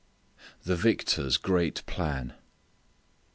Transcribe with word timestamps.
The 0.63 0.75
Victor's 0.75 1.37
Great 1.37 1.85
Plan. 1.85 2.33